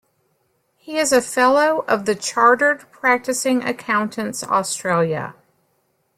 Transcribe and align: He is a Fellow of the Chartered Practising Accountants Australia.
He 0.77 0.97
is 0.97 1.13
a 1.13 1.21
Fellow 1.21 1.85
of 1.87 2.05
the 2.05 2.15
Chartered 2.15 2.89
Practising 2.91 3.61
Accountants 3.63 4.43
Australia. 4.43 5.35